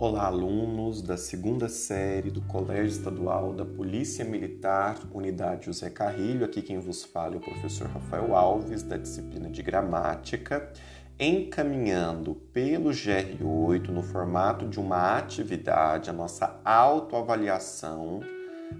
[0.00, 6.44] Olá, alunos da segunda série do Colégio Estadual da Polícia Militar, Unidade José Carrilho.
[6.44, 10.72] Aqui quem vos fala é o professor Rafael Alves, da disciplina de Gramática,
[11.18, 18.20] encaminhando pelo GR8 no formato de uma atividade a nossa autoavaliação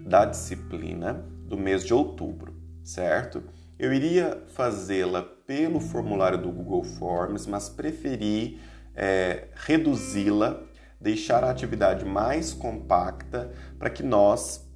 [0.07, 1.15] da disciplina
[1.45, 3.43] do mês de outubro, certo?
[3.77, 8.57] Eu iria fazê-la pelo formulário do Google Forms, mas preferi
[8.95, 10.68] é, reduzi-la
[10.99, 14.67] deixar a atividade mais compacta para que nós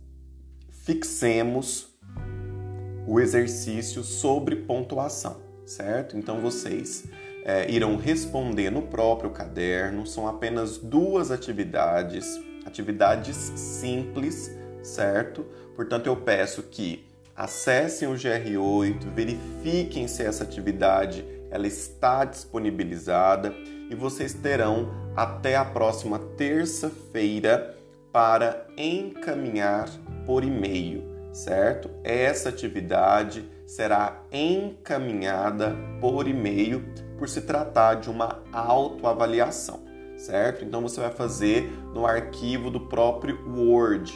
[0.70, 1.94] fixemos
[3.06, 6.18] o exercício sobre pontuação, certo?
[6.18, 7.06] Então vocês
[7.44, 14.50] é, irão responder no próprio caderno, são apenas duas atividades, atividades simples,
[14.82, 15.46] certo?
[15.76, 23.54] Portanto, eu peço que acessem o GR8, verifiquem se essa atividade ela está disponibilizada
[23.88, 27.78] e vocês terão até a próxima terça-feira
[28.12, 29.88] para encaminhar
[30.26, 31.92] por e-mail, certo?
[32.04, 36.84] Essa atividade será encaminhada por e-mail
[37.20, 39.84] por se tratar de uma autoavaliação,
[40.18, 40.66] certo?
[40.66, 44.12] Então você vai fazer no arquivo do próprio Word,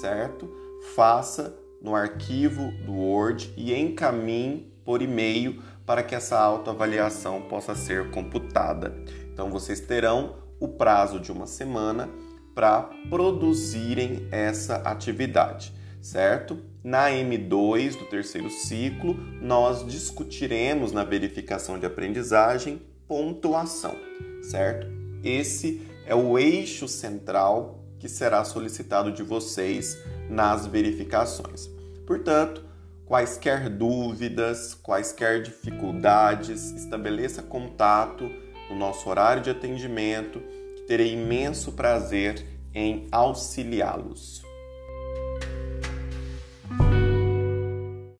[0.00, 0.48] certo?
[0.94, 8.10] Faça no arquivo do Word e encaminhe por e-mail para que essa autoavaliação possa ser
[8.10, 8.94] computada.
[9.32, 12.10] Então vocês terão o prazo de uma semana
[12.54, 16.58] para produzirem essa atividade, certo?
[16.82, 23.94] Na M2 do terceiro ciclo, nós discutiremos na verificação de aprendizagem pontuação,
[24.42, 24.86] certo?
[25.22, 29.98] Esse é o eixo central que será solicitado de vocês
[30.30, 31.68] nas verificações.
[32.06, 32.65] Portanto,
[33.06, 38.28] quaisquer dúvidas, quaisquer dificuldades, estabeleça contato
[38.68, 40.40] no nosso horário de atendimento,
[40.86, 42.44] terei imenso prazer
[42.74, 44.45] em auxiliá-los.